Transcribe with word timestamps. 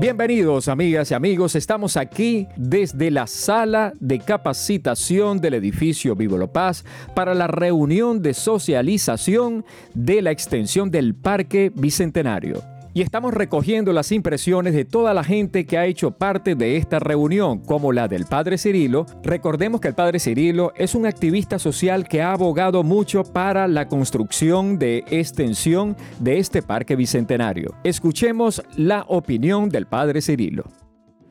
Bienvenidos 0.00 0.68
amigas 0.68 1.10
y 1.10 1.14
amigos, 1.14 1.54
estamos 1.54 1.96
aquí 1.96 2.48
desde 2.56 3.10
la 3.10 3.26
sala 3.26 3.92
de 4.00 4.18
capacitación 4.18 5.40
del 5.40 5.54
edificio 5.54 6.16
Vivo 6.16 6.46
Paz 6.48 6.84
para 7.14 7.32
la 7.32 7.46
reunión 7.46 8.20
de 8.20 8.34
socialización 8.34 9.64
de 9.94 10.20
la 10.20 10.32
extensión 10.32 10.90
del 10.90 11.14
Parque 11.14 11.72
Bicentenario 11.74 12.73
y 12.94 13.02
estamos 13.02 13.34
recogiendo 13.34 13.92
las 13.92 14.12
impresiones 14.12 14.72
de 14.72 14.84
toda 14.84 15.12
la 15.12 15.24
gente 15.24 15.66
que 15.66 15.76
ha 15.76 15.84
hecho 15.84 16.12
parte 16.12 16.54
de 16.54 16.76
esta 16.76 17.00
reunión, 17.00 17.58
como 17.58 17.92
la 17.92 18.06
del 18.06 18.24
Padre 18.24 18.56
Cirilo. 18.56 19.04
Recordemos 19.24 19.80
que 19.80 19.88
el 19.88 19.94
Padre 19.94 20.20
Cirilo 20.20 20.72
es 20.76 20.94
un 20.94 21.04
activista 21.04 21.58
social 21.58 22.06
que 22.08 22.22
ha 22.22 22.32
abogado 22.32 22.84
mucho 22.84 23.24
para 23.24 23.66
la 23.66 23.88
construcción 23.88 24.78
de 24.78 25.04
extensión 25.10 25.96
de 26.20 26.38
este 26.38 26.62
parque 26.62 26.94
bicentenario. 26.94 27.74
Escuchemos 27.82 28.62
la 28.76 29.04
opinión 29.08 29.68
del 29.68 29.86
Padre 29.86 30.22
Cirilo. 30.22 30.83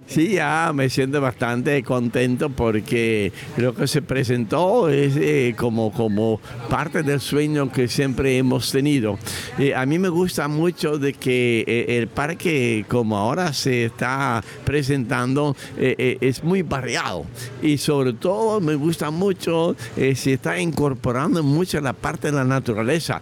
Sí, 0.06 0.34
ya 0.34 0.72
me 0.76 0.90
siento 0.90 1.22
bastante 1.22 1.82
contento 1.82 2.50
porque 2.50 3.32
lo 3.58 3.74
que 3.74 3.88
se 3.88 4.02
presentó 4.02 4.90
es 4.90 5.16
eh, 5.16 5.56
como, 5.58 5.92
como 5.92 6.42
parte 6.70 7.04
del 7.04 7.22
sueño 7.22 7.72
que 7.72 7.88
siempre 7.88 8.38
hemos 8.38 8.72
tenido. 8.72 9.18
Eh, 9.58 9.74
a 9.74 9.86
mí 9.86 9.98
me 10.00 10.10
gusta 10.10 10.48
mucho 10.48 11.00
de 11.00 11.14
que 11.14 11.64
eh, 11.66 11.98
el 11.98 12.08
parque 12.10 12.86
como 12.90 13.18
ahora 13.18 13.54
se 13.54 13.86
está 13.86 14.44
presentando 14.66 15.56
es 15.78 16.44
muy 16.44 16.62
variado 16.62 17.26
y 17.62 17.78
sobre 17.78 18.14
todo 18.14 18.60
me 18.60 18.76
gusta 18.76 19.10
mucho 19.10 19.76
se 19.96 20.34
está 20.34 20.60
incorporando 20.60 21.44
mucho 21.44 21.80
la 21.82 21.94
parte 21.94 22.28
de 22.28 22.34
la 22.34 22.44
naturaleza. 22.44 23.22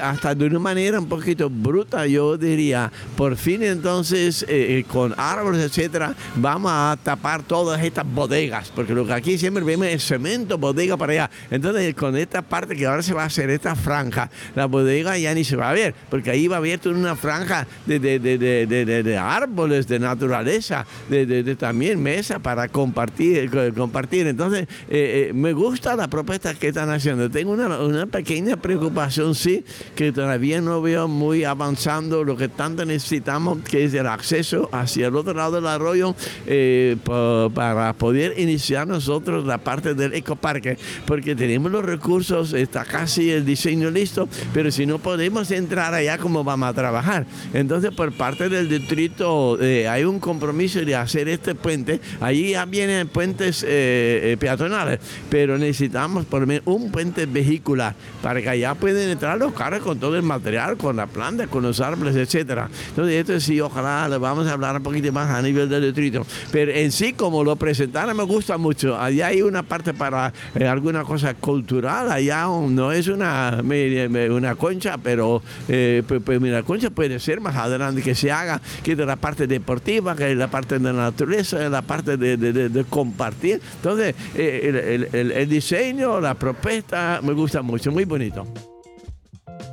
hasta 0.00 0.34
de 0.34 0.46
una 0.46 0.58
manera 0.58 0.98
un 0.98 1.08
poquito 1.08 1.48
bruta 1.48 2.06
yo 2.06 2.36
diría, 2.36 2.90
por 3.16 3.36
fin 3.36 3.62
entonces 3.62 4.44
con 4.88 5.14
árboles, 5.16 5.64
etcétera, 5.64 6.15
vamos 6.36 6.72
a 6.74 6.96
tapar 7.02 7.42
todas 7.42 7.82
estas 7.82 8.06
bodegas, 8.06 8.72
porque 8.74 8.94
lo 8.94 9.06
que 9.06 9.12
aquí 9.12 9.38
siempre 9.38 9.64
vemos 9.64 9.86
es 9.86 10.04
cemento, 10.04 10.58
bodega 10.58 10.96
para 10.96 11.12
allá. 11.12 11.30
Entonces, 11.50 11.94
con 11.94 12.16
esta 12.16 12.42
parte 12.42 12.76
que 12.76 12.86
ahora 12.86 13.02
se 13.02 13.14
va 13.14 13.22
a 13.22 13.26
hacer, 13.26 13.50
esta 13.50 13.74
franja, 13.74 14.30
la 14.54 14.66
bodega 14.66 15.16
ya 15.18 15.34
ni 15.34 15.44
se 15.44 15.56
va 15.56 15.70
a 15.70 15.72
ver, 15.72 15.94
porque 16.10 16.30
ahí 16.30 16.48
va 16.48 16.56
a 16.56 16.58
haber 16.58 16.80
una 16.86 17.16
franja 17.16 17.66
de, 17.86 17.98
de, 17.98 18.18
de, 18.18 18.66
de 19.02 19.18
árboles, 19.18 19.86
de 19.86 19.98
naturaleza, 19.98 20.86
de, 21.08 21.56
también 21.56 22.02
mesa 22.02 22.38
para 22.38 22.68
compartir. 22.68 23.50
compartir. 23.74 24.26
Entonces, 24.26 24.62
eh, 24.88 25.28
eh, 25.28 25.32
me 25.32 25.52
gusta 25.52 25.96
la 25.96 26.08
propuesta 26.08 26.54
que 26.54 26.68
están 26.68 26.90
haciendo. 26.90 27.30
Tengo 27.30 27.52
una, 27.52 27.80
una 27.80 28.06
pequeña 28.06 28.56
preocupación, 28.56 29.34
sí, 29.34 29.64
que 29.94 30.12
todavía 30.12 30.60
no 30.60 30.82
veo 30.82 31.08
muy 31.08 31.44
avanzando 31.44 32.24
lo 32.24 32.36
que 32.36 32.48
tanto 32.48 32.84
necesitamos, 32.84 33.58
que 33.62 33.84
es 33.84 33.94
el 33.94 34.06
acceso 34.06 34.68
hacia 34.72 35.08
el 35.08 35.16
otro 35.16 35.34
lado 35.34 35.56
del 35.56 35.66
arroyo 35.66 36.05
eh, 36.46 36.96
para 37.04 37.92
poder 37.94 38.38
iniciar 38.38 38.86
nosotros 38.86 39.46
la 39.46 39.58
parte 39.58 39.94
del 39.94 40.14
ecoparque, 40.14 40.76
porque 41.06 41.34
tenemos 41.34 41.72
los 41.72 41.84
recursos, 41.84 42.52
está 42.52 42.84
casi 42.84 43.30
el 43.30 43.44
diseño 43.44 43.90
listo, 43.90 44.28
pero 44.52 44.70
si 44.70 44.86
no 44.86 44.98
podemos 44.98 45.50
entrar 45.50 45.94
allá, 45.94 46.18
¿cómo 46.18 46.44
vamos 46.44 46.68
a 46.68 46.74
trabajar? 46.74 47.26
Entonces, 47.54 47.92
por 47.92 48.12
parte 48.12 48.48
del 48.48 48.68
distrito 48.68 49.58
eh, 49.60 49.88
hay 49.88 50.04
un 50.04 50.20
compromiso 50.20 50.80
de 50.80 50.94
hacer 50.94 51.28
este 51.28 51.54
puente. 51.54 52.00
Allí 52.20 52.50
ya 52.50 52.64
vienen 52.64 53.08
puentes 53.08 53.64
eh, 53.66 54.36
peatonales, 54.38 55.00
pero 55.30 55.58
necesitamos 55.58 56.24
por 56.26 56.42
lo 56.42 56.46
menos 56.46 56.62
un 56.66 56.90
puente 56.90 57.26
vehicular 57.26 57.94
para 58.22 58.42
que 58.42 58.48
allá 58.48 58.74
pueden 58.74 59.10
entrar 59.10 59.38
los 59.38 59.52
carros 59.52 59.80
con 59.80 59.98
todo 59.98 60.16
el 60.16 60.22
material, 60.22 60.76
con 60.76 60.96
la 60.96 61.06
planta, 61.06 61.46
con 61.46 61.62
los 61.62 61.80
árboles, 61.80 62.16
etcétera. 62.16 62.68
Entonces, 62.88 63.14
esto 63.14 63.40
sí, 63.40 63.60
ojalá 63.60 64.08
le 64.08 64.18
vamos 64.18 64.46
a 64.46 64.52
hablar 64.52 64.76
un 64.76 64.82
poquito 64.82 65.12
más 65.12 65.30
a 65.30 65.42
nivel 65.42 65.68
del 65.68 65.84
pero 66.52 66.72
en 66.72 66.92
sí, 66.92 67.12
como 67.12 67.42
lo 67.42 67.56
presentaron, 67.56 68.16
me 68.16 68.24
gusta 68.24 68.58
mucho. 68.58 68.98
Allá 68.98 69.28
hay 69.28 69.42
una 69.42 69.62
parte 69.62 69.94
para 69.94 70.32
eh, 70.54 70.66
alguna 70.66 71.04
cosa 71.04 71.34
cultural. 71.34 72.10
Allá 72.10 72.46
no 72.46 72.92
es 72.92 73.08
una, 73.08 73.62
una 74.30 74.54
concha, 74.54 74.98
pero 74.98 75.42
eh, 75.68 76.02
pues, 76.06 76.22
pues, 76.24 76.40
mira, 76.40 76.62
concha 76.62 76.90
puede 76.90 77.18
ser 77.18 77.40
más 77.40 77.56
adelante 77.56 78.02
que 78.02 78.14
se 78.14 78.30
haga, 78.30 78.60
que 78.82 78.94
de 78.94 79.06
la 79.06 79.16
parte 79.16 79.46
deportiva, 79.46 80.14
que 80.14 80.32
es 80.32 80.36
la 80.36 80.48
parte 80.48 80.78
de 80.78 80.84
la 80.84 80.92
naturaleza, 80.92 81.68
la 81.68 81.82
parte 81.82 82.16
de, 82.16 82.84
compartir. 82.88 83.60
Entonces, 83.76 84.14
eh, 84.34 85.08
el 85.12 85.48
diseño, 85.48 86.20
la 86.20 86.34
propuesta, 86.34 87.20
me 87.22 87.32
gusta 87.32 87.62
mucho, 87.62 87.90
muy 87.90 88.04
bonito 88.04 88.46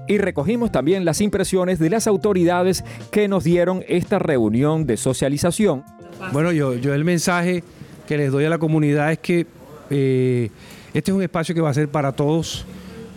y 0.08 0.18
recogimos 0.18 0.72
también 0.72 1.06
las 1.06 1.22
impresiones 1.22 1.80
de 1.80 1.90
las 1.90 2.08
autoridades 2.08 2.84
que 3.12 3.28
nos 3.28 3.44
dieron 3.44 3.84
esta 3.88 4.20
reunión 4.20 4.86
de 4.86 4.98
socialización. 4.98 5.84
Bueno, 6.32 6.52
yo, 6.52 6.74
el 6.74 7.04
mensaje 7.04 7.64
que 8.08 8.18
les 8.18 8.32
doy 8.32 8.46
a 8.46 8.50
la 8.50 8.58
comunidad 8.58 9.12
es 9.12 9.20
que 9.20 9.48
eh, 9.90 10.50
este 10.94 11.12
es 11.12 11.16
un 11.16 11.24
espacio 11.24 11.54
que 11.56 11.62
va 11.62 11.70
a 11.70 11.74
ser 11.74 11.90
para 11.90 12.12
todos, 12.12 12.66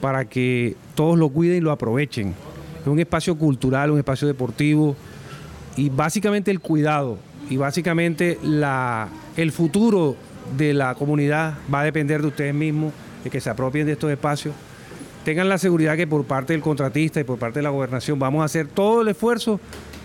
para 0.00 0.24
que 0.24 0.76
todos 0.94 1.18
lo 1.18 1.28
cuiden 1.28 1.58
y 1.58 1.60
lo 1.60 1.72
aprovechen. 1.72 2.34
Es 2.80 2.86
un 2.86 2.98
espacio 3.00 3.36
cultural, 3.36 3.90
un 3.90 3.98
espacio 3.98 4.28
deportivo 4.28 4.96
y 5.76 5.88
básicamente 5.88 6.50
el 6.50 6.60
cuidado 6.60 7.18
y 7.50 7.56
básicamente 7.56 8.38
la, 8.42 9.08
el 9.36 9.52
futuro 9.52 10.16
de 10.56 10.74
la 10.74 10.94
comunidad 10.94 11.54
va 11.72 11.80
a 11.80 11.84
depender 11.84 12.22
de 12.22 12.28
ustedes 12.28 12.54
mismos, 12.54 12.92
de 13.24 13.30
que 13.30 13.40
se 13.40 13.50
apropien 13.50 13.86
de 13.86 13.92
estos 13.92 14.10
espacios 14.10 14.54
tengan 15.26 15.48
la 15.48 15.58
seguridad 15.58 15.96
que 15.96 16.06
por 16.06 16.24
parte 16.24 16.52
del 16.52 16.62
contratista 16.62 17.18
y 17.18 17.24
por 17.24 17.36
parte 17.36 17.58
de 17.58 17.64
la 17.64 17.70
gobernación 17.70 18.16
vamos 18.16 18.42
a 18.42 18.44
hacer 18.44 18.68
todo 18.68 19.02
el 19.02 19.08
esfuerzo 19.08 19.58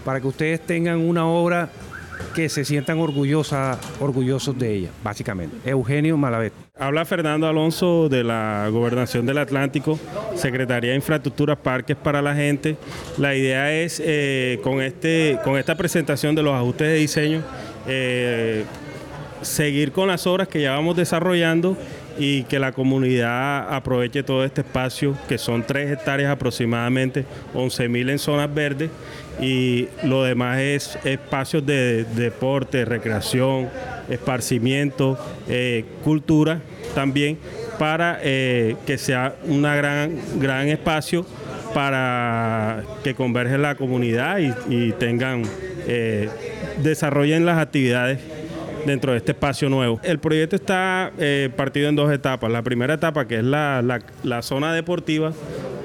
para 0.03 0.19
que 0.19 0.25
ustedes 0.25 0.61
tengan 0.61 0.97
una 0.97 1.27
obra 1.27 1.69
que 2.33 2.49
se 2.49 2.65
sientan 2.65 2.99
orgullosa, 2.99 3.79
orgullosos 3.99 4.57
de 4.57 4.73
ella, 4.73 4.89
básicamente. 5.03 5.57
Eugenio 5.69 6.17
Malavet. 6.17 6.53
Habla 6.77 7.05
Fernando 7.05 7.47
Alonso 7.47 8.09
de 8.09 8.23
la 8.23 8.67
Gobernación 8.71 9.25
del 9.25 9.37
Atlántico, 9.37 9.99
Secretaría 10.35 10.91
de 10.91 10.95
Infraestructuras, 10.95 11.57
Parques 11.57 11.97
para 11.97 12.21
la 12.21 12.33
Gente. 12.33 12.77
La 13.17 13.35
idea 13.35 13.71
es, 13.73 14.01
eh, 14.03 14.59
con, 14.63 14.81
este, 14.81 15.37
con 15.43 15.57
esta 15.57 15.75
presentación 15.75 16.35
de 16.35 16.43
los 16.43 16.53
ajustes 16.53 16.87
de 16.87 16.95
diseño, 16.95 17.41
eh, 17.87 18.63
seguir 19.41 19.91
con 19.91 20.07
las 20.07 20.25
obras 20.27 20.47
que 20.47 20.61
ya 20.61 20.71
vamos 20.71 20.95
desarrollando 20.95 21.77
y 22.17 22.43
que 22.43 22.59
la 22.59 22.71
comunidad 22.71 23.73
aproveche 23.73 24.23
todo 24.23 24.43
este 24.43 24.61
espacio, 24.61 25.15
que 25.27 25.37
son 25.37 25.63
tres 25.63 25.91
hectáreas 25.91 26.31
aproximadamente, 26.31 27.25
11.000 27.53 28.11
en 28.11 28.19
zonas 28.19 28.53
verdes 28.53 28.89
y 29.41 29.87
lo 30.03 30.23
demás 30.23 30.59
es 30.59 30.99
espacios 31.03 31.65
de, 31.65 32.03
deporte, 32.03 32.85
recreación, 32.85 33.69
esparcimiento, 34.07 35.17
eh, 35.49 35.83
cultura 36.03 36.61
también, 36.93 37.39
para 37.79 38.19
eh, 38.21 38.75
que 38.85 38.99
sea 38.99 39.35
un 39.43 39.63
gran, 39.63 40.19
gran 40.39 40.67
espacio 40.67 41.25
para 41.73 42.83
que 43.03 43.15
converge 43.15 43.57
la 43.57 43.75
comunidad 43.75 44.39
y, 44.69 44.91
tengan, 44.91 45.43
eh, 45.87 46.29
desarrollen 46.83 47.45
las 47.45 47.57
actividades 47.57 48.19
dentro 48.85 49.13
de 49.13 49.19
este 49.19 49.31
espacio 49.31 49.69
nuevo. 49.69 49.99
El 50.03 50.19
proyecto 50.19 50.55
está 50.55 51.11
partido 51.55 51.87
en 51.87 51.95
dos 51.95 52.11
etapas. 52.11 52.51
La 52.51 52.61
primera 52.61 52.95
etapa, 52.95 53.25
que 53.25 53.37
es 53.37 53.43
la, 53.43 54.01
zona 54.41 54.73
deportiva, 54.73 55.31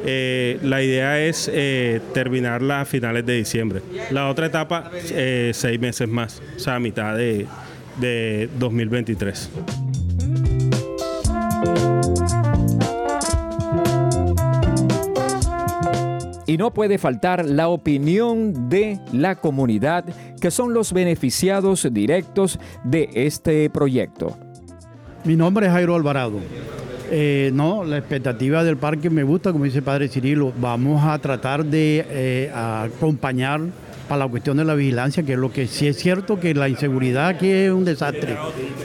eh, 0.06 0.58
la 0.62 0.82
idea 0.82 1.20
es 1.20 1.50
eh, 1.52 2.00
terminarla 2.14 2.82
a 2.82 2.84
finales 2.84 3.26
de 3.26 3.34
diciembre. 3.34 3.82
La 4.10 4.28
otra 4.28 4.46
etapa, 4.46 4.90
seis 5.52 5.80
meses 5.80 6.08
más, 6.08 6.40
o 6.56 6.58
sea, 6.58 6.76
a 6.76 6.80
mitad 6.80 7.16
de, 7.16 7.46
de 8.00 8.48
2023. 8.58 9.50
Y 16.48 16.56
no 16.58 16.72
puede 16.72 16.98
faltar 16.98 17.44
la 17.44 17.68
opinión 17.68 18.68
de 18.68 19.00
la 19.12 19.34
comunidad, 19.34 20.04
que 20.40 20.52
son 20.52 20.72
los 20.72 20.92
beneficiados 20.92 21.88
directos 21.92 22.60
de 22.84 23.10
este 23.14 23.68
proyecto. 23.68 24.38
Mi 25.24 25.34
nombre 25.34 25.66
es 25.66 25.72
Jairo 25.72 25.96
Alvarado. 25.96 26.38
Eh, 27.10 27.50
no, 27.54 27.84
la 27.84 27.98
expectativa 27.98 28.64
del 28.64 28.76
parque 28.76 29.10
me 29.10 29.22
gusta, 29.22 29.52
como 29.52 29.64
dice 29.64 29.78
el 29.78 29.84
padre 29.84 30.08
Cirilo. 30.08 30.52
Vamos 30.58 31.04
a 31.04 31.18
tratar 31.18 31.64
de 31.64 32.04
eh, 32.08 32.52
acompañar 32.52 33.60
para 34.08 34.24
la 34.24 34.28
cuestión 34.28 34.56
de 34.56 34.64
la 34.64 34.74
vigilancia, 34.74 35.22
que 35.22 35.32
es 35.32 35.38
lo 35.38 35.52
que 35.52 35.66
sí 35.66 35.86
es 35.86 35.96
cierto 35.96 36.38
que 36.38 36.54
la 36.54 36.68
inseguridad 36.68 37.28
aquí 37.28 37.48
es 37.48 37.70
un 37.70 37.84
desastre, 37.84 38.36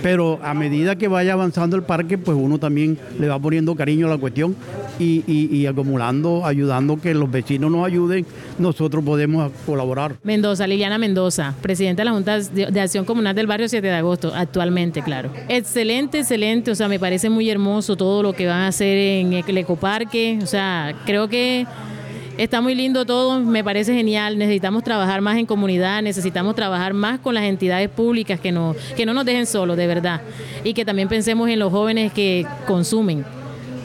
pero 0.02 0.40
a 0.44 0.54
medida 0.54 0.96
que 0.96 1.08
vaya 1.08 1.34
avanzando 1.34 1.76
el 1.76 1.84
parque, 1.84 2.18
pues 2.18 2.38
uno 2.40 2.58
también 2.58 2.98
le 3.20 3.28
va 3.28 3.40
poniendo 3.40 3.76
cariño 3.76 4.08
a 4.08 4.10
la 4.10 4.18
cuestión 4.18 4.56
y, 5.00 5.66
acumulando, 5.66 6.46
ayudando 6.46 7.00
que 7.00 7.14
los 7.14 7.30
vecinos 7.30 7.72
nos 7.72 7.86
ayuden, 7.86 8.26
nosotros 8.60 9.04
podemos 9.04 9.52
colaborar. 9.66 10.16
Mendoza, 10.24 10.68
Liliana 10.68 10.98
Mendoza, 10.98 11.56
presidenta 11.62 12.02
de 12.02 12.06
la 12.06 12.12
Junta 12.12 12.40
de 12.40 12.82
Acción 12.82 13.06
Comunal 13.06 13.36
del 13.36 13.48
Barrio 13.48 13.68
7 13.68 13.86
de 13.86 13.94
Agosto, 13.94 14.32
actualmente, 14.36 15.02
claro. 15.02 15.32
Excelente, 15.48 16.20
excelente, 16.20 16.72
o 16.72 16.76
sea, 16.76 16.88
me 16.88 17.00
parece 17.00 17.30
muy 17.30 17.50
hermoso 17.50 17.96
todo 17.96 18.22
lo 18.22 18.34
que 18.34 18.48
van 18.48 18.62
a 18.62 18.68
hacer 18.68 18.98
en 18.98 19.34
el 19.34 19.58
ecoparque, 19.58 20.40
o 20.42 20.46
sea, 20.46 20.94
creo 21.06 21.28
que 21.28 21.66
está 22.44 22.60
muy 22.60 22.74
lindo 22.74 23.06
todo, 23.06 23.40
me 23.40 23.64
parece 23.64 23.94
genial. 23.94 24.38
Necesitamos 24.38 24.84
trabajar 24.84 25.22
más 25.22 25.38
en 25.38 25.46
comunidad, 25.46 26.02
necesitamos 26.02 26.56
trabajar 26.56 26.94
más 26.94 27.20
con 27.20 27.36
las 27.36 27.44
entidades 27.44 27.90
públicas 27.90 28.40
que 28.40 28.52
no, 28.52 28.76
que 28.98 29.06
no 29.06 29.14
nos 29.14 29.26
dejen 29.26 29.46
solos, 29.46 29.78
de 29.78 29.86
verdad. 29.86 30.22
Y 30.64 30.74
que 30.74 30.84
también 30.84 31.08
pensemos 31.08 31.50
en 31.50 31.60
los 31.60 31.72
jóvenes 31.72 32.12
que 32.12 32.46
consumen 32.66 33.24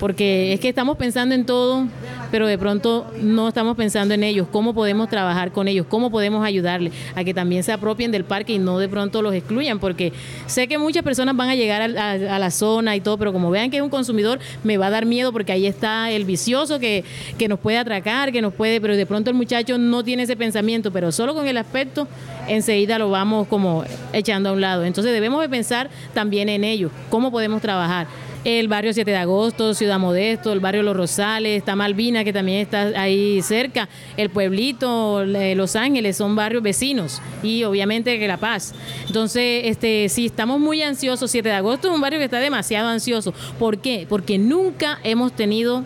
porque 0.00 0.52
es 0.52 0.60
que 0.60 0.68
estamos 0.68 0.96
pensando 0.96 1.34
en 1.34 1.44
todo, 1.44 1.86
pero 2.30 2.46
de 2.46 2.58
pronto 2.58 3.06
no 3.20 3.48
estamos 3.48 3.76
pensando 3.76 4.14
en 4.14 4.22
ellos, 4.22 4.46
cómo 4.50 4.74
podemos 4.74 5.08
trabajar 5.08 5.52
con 5.52 5.68
ellos, 5.68 5.86
cómo 5.88 6.10
podemos 6.10 6.44
ayudarles 6.44 6.92
a 7.14 7.24
que 7.24 7.32
también 7.32 7.62
se 7.62 7.72
apropien 7.72 8.12
del 8.12 8.24
parque 8.24 8.54
y 8.54 8.58
no 8.58 8.78
de 8.78 8.88
pronto 8.88 9.22
los 9.22 9.34
excluyan, 9.34 9.78
porque 9.78 10.12
sé 10.46 10.68
que 10.68 10.78
muchas 10.78 11.02
personas 11.02 11.36
van 11.36 11.48
a 11.48 11.54
llegar 11.54 11.82
a, 11.82 12.38
la 12.38 12.50
zona 12.50 12.96
y 12.96 13.00
todo, 13.00 13.16
pero 13.16 13.32
como 13.32 13.50
vean 13.50 13.70
que 13.70 13.78
es 13.78 13.82
un 13.82 13.90
consumidor, 13.90 14.38
me 14.64 14.76
va 14.76 14.88
a 14.88 14.90
dar 14.90 15.06
miedo 15.06 15.32
porque 15.32 15.52
ahí 15.52 15.66
está 15.66 16.10
el 16.10 16.24
vicioso 16.24 16.78
que, 16.78 17.04
que 17.38 17.48
nos 17.48 17.58
puede 17.58 17.78
atracar, 17.78 18.32
que 18.32 18.42
nos 18.42 18.52
puede, 18.52 18.80
pero 18.80 18.96
de 18.96 19.06
pronto 19.06 19.30
el 19.30 19.36
muchacho 19.36 19.78
no 19.78 20.04
tiene 20.04 20.24
ese 20.24 20.36
pensamiento, 20.36 20.90
pero 20.90 21.12
solo 21.12 21.34
con 21.34 21.46
el 21.46 21.56
aspecto 21.56 22.06
enseguida 22.48 22.98
lo 22.98 23.10
vamos 23.10 23.48
como 23.48 23.84
echando 24.12 24.50
a 24.50 24.52
un 24.52 24.60
lado. 24.60 24.84
Entonces 24.84 25.12
debemos 25.12 25.40
de 25.40 25.48
pensar 25.48 25.90
también 26.14 26.48
en 26.48 26.64
ellos, 26.64 26.92
cómo 27.10 27.30
podemos 27.30 27.62
trabajar 27.62 28.06
el 28.46 28.68
barrio 28.68 28.94
7 28.94 29.10
de 29.10 29.16
agosto, 29.16 29.74
Ciudad 29.74 29.98
Modesto, 29.98 30.52
el 30.52 30.60
barrio 30.60 30.84
Los 30.84 30.96
Rosales, 30.96 31.58
está 31.58 31.74
Malvina 31.74 32.22
que 32.22 32.32
también 32.32 32.60
está 32.60 32.92
ahí 32.94 33.42
cerca, 33.42 33.88
el 34.16 34.30
pueblito, 34.30 35.24
Los 35.24 35.74
Ángeles, 35.74 36.16
son 36.16 36.36
barrios 36.36 36.62
vecinos 36.62 37.20
y 37.42 37.64
obviamente 37.64 38.20
que 38.20 38.28
La 38.28 38.36
Paz. 38.36 38.72
Entonces, 39.08 39.62
este, 39.64 40.08
sí, 40.08 40.26
estamos 40.26 40.60
muy 40.60 40.80
ansiosos, 40.80 41.28
7 41.28 41.48
de 41.48 41.54
agosto 41.56 41.88
es 41.88 41.94
un 41.94 42.00
barrio 42.00 42.20
que 42.20 42.26
está 42.26 42.38
demasiado 42.38 42.86
ansioso. 42.86 43.34
¿Por 43.58 43.78
qué? 43.78 44.06
Porque 44.08 44.38
nunca 44.38 45.00
hemos 45.02 45.32
tenido 45.32 45.82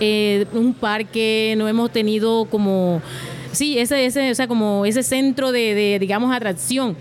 eh, 0.00 0.46
un 0.54 0.72
parque, 0.72 1.52
no 1.58 1.68
hemos 1.68 1.90
tenido 1.90 2.46
como, 2.46 3.02
sí, 3.52 3.78
ese, 3.78 4.06
ese, 4.06 4.30
o 4.30 4.34
sea, 4.34 4.48
como 4.48 4.86
ese 4.86 5.02
centro 5.02 5.52
de, 5.52 5.74
de 5.74 5.98
digamos, 5.98 6.34
atracción. 6.34 6.96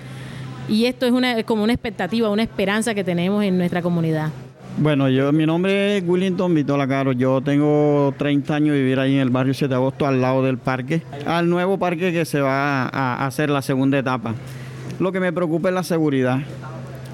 Y 0.68 0.88
esto 0.88 1.06
es 1.06 1.14
una, 1.14 1.42
como 1.44 1.64
una 1.64 1.72
expectativa, 1.72 2.30
una 2.30 2.44
esperanza 2.44 2.94
que 2.94 3.06
tenemos 3.06 3.46
en 3.46 3.58
nuestra 3.58 3.82
comunidad. 3.82 4.30
Bueno, 4.82 5.10
yo, 5.10 5.34
mi 5.34 5.46
nombre 5.46 5.98
es 5.98 6.04
Willington 6.08 6.56
Vitola 6.56 6.88
Caro. 6.88 7.12
Yo 7.12 7.42
tengo 7.42 8.14
30 8.18 8.56
años 8.56 8.74
de 8.76 8.82
vivir 8.82 8.98
ahí 8.98 9.16
en 9.16 9.20
el 9.20 9.30
barrio 9.30 9.54
7 9.54 9.68
de 9.68 9.76
agosto, 9.76 10.08
al 10.08 10.22
lado 10.22 10.42
del 10.42 10.58
parque, 10.58 11.02
al 11.26 11.50
nuevo 11.50 11.78
parque 11.78 12.14
que 12.14 12.24
se 12.24 12.40
va 12.40 12.84
a 12.84 13.26
hacer 13.26 13.50
la 13.50 13.62
segunda 13.62 14.00
etapa. 14.00 14.36
Lo 15.02 15.12
que 15.12 15.20
me 15.20 15.34
preocupa 15.34 15.68
es 15.68 15.76
la 15.76 15.84
seguridad. 15.84 16.40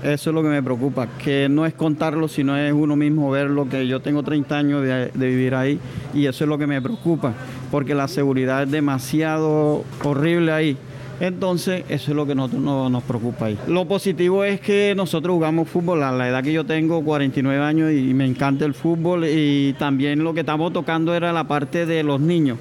Eso 0.04 0.30
es 0.30 0.34
lo 0.36 0.44
que 0.44 0.50
me 0.50 0.62
preocupa, 0.62 1.08
que 1.18 1.50
no 1.50 1.66
es 1.66 1.74
contarlo, 1.74 2.28
sino 2.28 2.56
es 2.56 2.72
uno 2.72 2.96
mismo 2.96 3.32
verlo, 3.32 3.68
que 3.68 3.88
yo 3.88 4.00
tengo 4.00 4.22
30 4.22 4.56
años 4.56 4.84
de, 4.84 5.10
de 5.12 5.28
vivir 5.28 5.56
ahí 5.56 5.80
y 6.14 6.28
eso 6.28 6.44
es 6.44 6.48
lo 6.48 6.60
que 6.60 6.68
me 6.68 6.80
preocupa, 6.80 7.34
porque 7.72 7.96
la 7.96 8.08
seguridad 8.08 8.62
es 8.62 8.72
demasiado 8.72 9.84
horrible 10.04 10.52
ahí. 10.52 10.78
Entonces, 11.20 11.86
eso 11.88 12.12
es 12.12 12.16
lo 12.16 12.26
que 12.26 12.36
nosotros 12.36 12.62
nos 12.92 13.04
preocupa 13.04 13.46
ahí. 13.46 13.58
Lo 13.68 13.86
positivo 13.88 14.44
es 14.44 14.60
que 14.60 14.94
nosotros 14.96 15.34
jugamos 15.34 15.70
fútbol 15.70 16.04
a 16.04 16.12
la 16.12 16.28
edad 16.28 16.44
que 16.44 16.52
yo 16.52 16.66
tengo, 16.66 17.04
49 17.04 17.64
años, 17.64 17.92
y 17.92 18.14
me 18.14 18.26
encanta 18.26 18.66
el 18.66 18.74
fútbol. 18.74 19.26
Y 19.26 19.74
también 19.80 20.24
lo 20.24 20.34
que 20.34 20.42
estamos 20.42 20.74
tocando 20.74 21.16
era 21.16 21.32
la 21.32 21.46
parte 21.46 21.86
de 21.86 22.04
los 22.04 22.20
niños, 22.20 22.58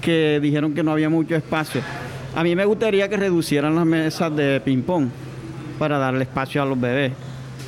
que 0.00 0.40
dijeron 0.40 0.72
que 0.72 0.82
no 0.82 0.92
había 0.92 1.10
mucho 1.10 1.34
espacio. 1.34 1.82
A 2.34 2.42
mí 2.42 2.56
me 2.56 2.64
gustaría 2.64 3.08
que 3.08 3.16
reducieran 3.16 3.74
las 3.74 3.86
mesas 3.86 4.34
de 4.34 4.60
ping-pong 4.60 5.08
para 5.78 5.98
darle 5.98 6.24
espacio 6.24 6.62
a 6.62 6.64
los 6.64 6.80
bebés, 6.80 7.12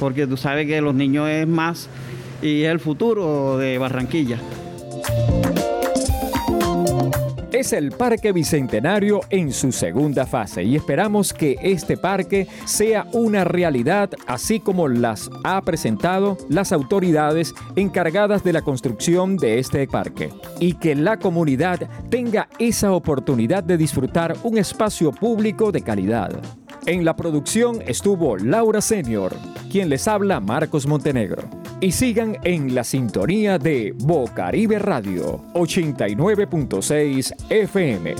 porque 0.00 0.26
tú 0.26 0.36
sabes 0.36 0.66
que 0.66 0.80
los 0.80 0.94
niños 0.94 1.28
es 1.28 1.46
más 1.46 1.88
y 2.42 2.62
es 2.62 2.70
el 2.70 2.80
futuro 2.80 3.58
de 3.58 3.78
Barranquilla 3.78 4.38
es 7.58 7.72
el 7.72 7.90
Parque 7.90 8.32
Bicentenario 8.32 9.22
en 9.30 9.50
su 9.50 9.72
segunda 9.72 10.26
fase 10.26 10.62
y 10.62 10.76
esperamos 10.76 11.32
que 11.32 11.56
este 11.62 11.96
parque 11.96 12.46
sea 12.66 13.06
una 13.12 13.44
realidad 13.44 14.10
así 14.26 14.60
como 14.60 14.88
las 14.88 15.30
ha 15.42 15.62
presentado 15.62 16.36
las 16.50 16.72
autoridades 16.72 17.54
encargadas 17.74 18.44
de 18.44 18.52
la 18.52 18.60
construcción 18.60 19.38
de 19.38 19.58
este 19.58 19.86
parque 19.86 20.30
y 20.60 20.74
que 20.74 20.94
la 20.94 21.18
comunidad 21.18 21.88
tenga 22.10 22.48
esa 22.58 22.92
oportunidad 22.92 23.64
de 23.64 23.78
disfrutar 23.78 24.36
un 24.42 24.58
espacio 24.58 25.10
público 25.10 25.72
de 25.72 25.80
calidad. 25.80 26.38
En 26.86 27.04
la 27.04 27.16
producción 27.16 27.82
estuvo 27.84 28.36
Laura 28.36 28.80
Senior, 28.80 29.34
quien 29.72 29.88
les 29.88 30.06
habla 30.06 30.38
Marcos 30.38 30.86
Montenegro. 30.86 31.42
Y 31.80 31.90
sigan 31.90 32.38
en 32.44 32.76
la 32.76 32.84
sintonía 32.84 33.58
de 33.58 33.92
Bocaribe 33.98 34.78
Radio 34.78 35.40
89.6 35.54 37.34
FM. 37.50 38.14